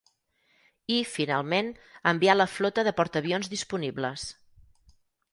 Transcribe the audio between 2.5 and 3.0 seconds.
flota de